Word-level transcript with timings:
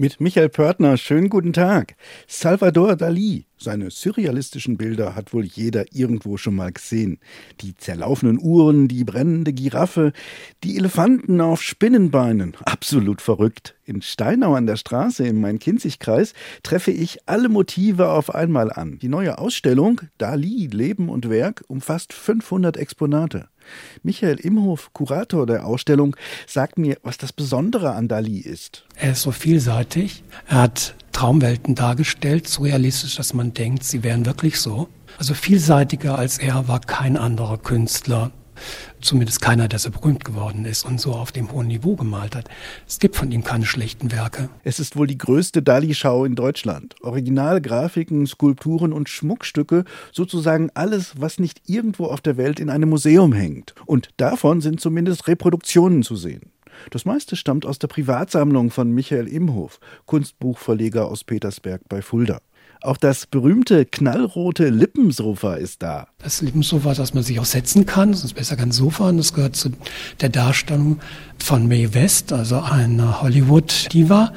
Mit 0.00 0.20
Michael 0.20 0.48
Pörtner, 0.48 0.96
schönen 0.96 1.28
guten 1.28 1.52
Tag. 1.52 1.96
Salvador 2.28 2.94
Dali. 2.94 3.46
Seine 3.56 3.90
surrealistischen 3.90 4.76
Bilder 4.76 5.16
hat 5.16 5.32
wohl 5.32 5.44
jeder 5.44 5.86
irgendwo 5.92 6.36
schon 6.36 6.54
mal 6.54 6.70
gesehen. 6.70 7.18
Die 7.62 7.74
zerlaufenen 7.74 8.38
Uhren, 8.40 8.86
die 8.86 9.02
brennende 9.02 9.52
Giraffe, 9.52 10.12
die 10.62 10.76
Elefanten 10.76 11.40
auf 11.40 11.60
Spinnenbeinen. 11.64 12.56
Absolut 12.64 13.20
verrückt. 13.20 13.74
In 13.84 14.00
Steinau 14.00 14.54
an 14.54 14.66
der 14.66 14.76
Straße 14.76 15.26
im 15.26 15.40
Main-Kinzig-Kreis 15.40 16.32
treffe 16.62 16.92
ich 16.92 17.18
alle 17.26 17.48
Motive 17.48 18.10
auf 18.10 18.32
einmal 18.32 18.70
an. 18.70 19.00
Die 19.00 19.08
neue 19.08 19.38
Ausstellung 19.38 20.02
Dali, 20.18 20.68
Leben 20.68 21.08
und 21.08 21.28
Werk 21.28 21.64
umfasst 21.66 22.12
500 22.12 22.76
Exponate. 22.76 23.48
Michael 24.02 24.40
Imhof, 24.40 24.92
Kurator 24.92 25.46
der 25.46 25.66
Ausstellung, 25.66 26.16
sagt 26.46 26.78
mir, 26.78 26.98
was 27.02 27.18
das 27.18 27.32
Besondere 27.32 27.92
an 27.92 28.08
Dali 28.08 28.38
ist. 28.38 28.84
Er 28.96 29.12
ist 29.12 29.22
so 29.22 29.30
vielseitig. 29.30 30.22
Er 30.48 30.62
hat 30.62 30.94
Traumwelten 31.12 31.74
dargestellt, 31.74 32.46
so 32.46 32.62
realistisch, 32.62 33.16
dass 33.16 33.34
man 33.34 33.52
denkt, 33.52 33.84
sie 33.84 34.04
wären 34.04 34.24
wirklich 34.24 34.60
so. 34.60 34.88
Also 35.18 35.34
vielseitiger 35.34 36.18
als 36.18 36.38
er 36.38 36.68
war 36.68 36.80
kein 36.80 37.16
anderer 37.16 37.58
Künstler 37.58 38.30
zumindest 39.00 39.40
keiner, 39.40 39.68
der 39.68 39.78
so 39.78 39.90
berühmt 39.90 40.24
geworden 40.24 40.64
ist 40.64 40.84
und 40.84 41.00
so 41.00 41.12
auf 41.12 41.32
dem 41.32 41.52
hohen 41.52 41.68
Niveau 41.68 41.96
gemalt 41.96 42.36
hat. 42.36 42.48
Es 42.86 42.98
gibt 42.98 43.16
von 43.16 43.30
ihm 43.32 43.44
keine 43.44 43.66
schlechten 43.66 44.12
Werke. 44.12 44.48
Es 44.64 44.80
ist 44.80 44.96
wohl 44.96 45.06
die 45.06 45.18
größte 45.18 45.62
Dali-Schau 45.62 46.24
in 46.24 46.34
Deutschland. 46.34 46.94
Originalgrafiken, 47.02 48.26
Skulpturen 48.26 48.92
und 48.92 49.08
Schmuckstücke, 49.08 49.84
sozusagen 50.12 50.70
alles, 50.74 51.14
was 51.20 51.38
nicht 51.38 51.62
irgendwo 51.66 52.06
auf 52.06 52.20
der 52.20 52.36
Welt 52.36 52.60
in 52.60 52.70
einem 52.70 52.88
Museum 52.88 53.32
hängt. 53.32 53.74
Und 53.86 54.10
davon 54.16 54.60
sind 54.60 54.80
zumindest 54.80 55.28
Reproduktionen 55.28 56.02
zu 56.02 56.16
sehen. 56.16 56.52
Das 56.90 57.04
meiste 57.04 57.36
stammt 57.36 57.66
aus 57.66 57.78
der 57.78 57.88
Privatsammlung 57.88 58.70
von 58.70 58.92
Michael 58.92 59.28
Imhof, 59.28 59.80
Kunstbuchverleger 60.06 61.08
aus 61.08 61.24
Petersberg 61.24 61.82
bei 61.88 62.02
Fulda. 62.02 62.40
Auch 62.80 62.96
das 62.96 63.26
berühmte 63.26 63.84
knallrote 63.84 64.68
Lippensofa 64.68 65.54
ist 65.54 65.82
da. 65.82 66.08
Das 66.18 66.40
Lippensofa, 66.42 66.94
das 66.94 67.14
man 67.14 67.22
sich 67.22 67.40
auch 67.40 67.44
setzen 67.44 67.86
kann, 67.86 68.12
das 68.12 68.24
ist 68.24 68.34
besser 68.34 68.56
kein 68.56 68.70
Sofa, 68.70 69.08
und 69.08 69.18
das 69.18 69.34
gehört 69.34 69.56
zu 69.56 69.70
der 70.20 70.28
Darstellung 70.28 71.00
von 71.38 71.68
Mae 71.68 71.92
West, 71.94 72.32
also 72.32 72.60
einer 72.60 73.20
Hollywood-Diva. 73.22 74.32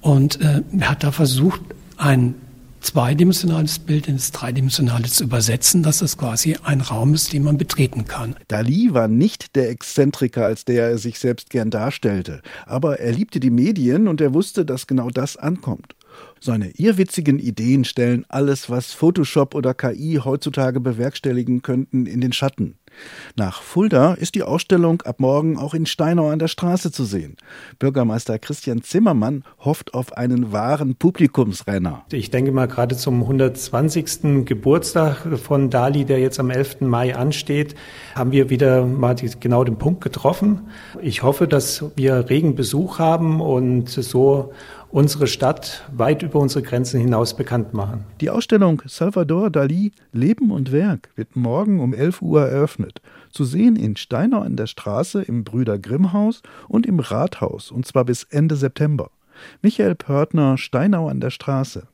Und 0.00 0.40
äh, 0.40 0.62
er 0.78 0.90
hat 0.90 1.04
da 1.04 1.12
versucht, 1.12 1.60
ein 1.96 2.34
zweidimensionales 2.80 3.78
Bild 3.78 4.08
ins 4.08 4.32
dreidimensionale 4.32 5.04
zu 5.04 5.24
übersetzen, 5.24 5.82
dass 5.82 6.00
es 6.02 6.16
quasi 6.16 6.56
ein 6.62 6.80
Raum 6.80 7.14
ist, 7.14 7.32
den 7.32 7.42
man 7.42 7.58
betreten 7.58 8.06
kann. 8.06 8.36
Dali 8.48 8.92
war 8.92 9.08
nicht 9.08 9.54
der 9.54 9.70
Exzentriker, 9.70 10.46
als 10.46 10.64
der 10.64 10.90
er 10.90 10.98
sich 10.98 11.18
selbst 11.18 11.50
gern 11.50 11.70
darstellte, 11.70 12.40
aber 12.66 13.00
er 13.00 13.12
liebte 13.12 13.40
die 13.40 13.50
Medien 13.50 14.08
und 14.08 14.20
er 14.20 14.34
wusste, 14.34 14.64
dass 14.64 14.86
genau 14.86 15.10
das 15.10 15.36
ankommt. 15.36 15.94
Seine 16.40 16.70
irrwitzigen 16.70 17.38
Ideen 17.38 17.84
stellen 17.84 18.24
alles, 18.28 18.70
was 18.70 18.92
Photoshop 18.92 19.54
oder 19.54 19.74
KI 19.74 20.20
heutzutage 20.24 20.80
bewerkstelligen 20.80 21.62
könnten, 21.62 22.06
in 22.06 22.20
den 22.20 22.32
Schatten. 22.32 22.76
Nach 23.36 23.62
Fulda 23.62 24.14
ist 24.14 24.34
die 24.34 24.42
Ausstellung 24.42 25.02
ab 25.02 25.20
morgen 25.20 25.56
auch 25.58 25.74
in 25.74 25.86
Steinau 25.86 26.30
an 26.30 26.38
der 26.38 26.48
Straße 26.48 26.90
zu 26.90 27.04
sehen. 27.04 27.36
Bürgermeister 27.78 28.38
Christian 28.38 28.82
Zimmermann 28.82 29.44
hofft 29.58 29.94
auf 29.94 30.16
einen 30.16 30.52
wahren 30.52 30.96
Publikumsrenner. 30.96 32.04
Ich 32.12 32.30
denke 32.30 32.52
mal, 32.52 32.66
gerade 32.66 32.96
zum 32.96 33.22
120. 33.22 34.44
Geburtstag 34.44 35.26
von 35.38 35.70
Dali, 35.70 36.04
der 36.04 36.18
jetzt 36.18 36.40
am 36.40 36.50
11. 36.50 36.80
Mai 36.82 37.14
ansteht, 37.16 37.74
haben 38.14 38.32
wir 38.32 38.50
wieder 38.50 38.84
mal 38.84 39.14
die, 39.14 39.30
genau 39.38 39.64
den 39.64 39.78
Punkt 39.78 40.02
getroffen. 40.02 40.68
Ich 41.00 41.22
hoffe, 41.22 41.46
dass 41.46 41.84
wir 41.96 42.28
regen 42.28 42.54
Besuch 42.54 42.98
haben 42.98 43.40
und 43.40 43.88
so 43.88 44.52
unsere 44.90 45.26
Stadt 45.26 45.88
weit 45.92 46.22
über 46.22 46.40
unsere 46.40 46.62
Grenzen 46.62 47.00
hinaus 47.00 47.36
bekannt 47.36 47.74
machen. 47.74 48.04
Die 48.20 48.30
Ausstellung 48.30 48.82
Salvador 48.86 49.50
Dali 49.50 49.92
Leben 50.12 50.50
und 50.50 50.72
Werk 50.72 51.10
wird 51.16 51.36
morgen 51.36 51.80
um 51.80 51.94
11 51.94 52.22
Uhr 52.22 52.42
eröffnet. 52.42 52.89
Zu 53.30 53.44
sehen 53.44 53.76
in 53.76 53.96
Steinau 53.96 54.40
an 54.40 54.56
der 54.56 54.66
Straße 54.66 55.22
im 55.22 55.44
Brüder 55.44 55.78
Grimm 55.78 56.12
Haus 56.12 56.42
und 56.68 56.86
im 56.86 56.98
Rathaus 57.00 57.70
und 57.70 57.86
zwar 57.86 58.04
bis 58.04 58.24
Ende 58.24 58.56
September. 58.56 59.10
Michael 59.62 59.94
Pörtner, 59.94 60.58
Steinau 60.58 61.08
an 61.08 61.20
der 61.20 61.30
Straße. 61.30 61.86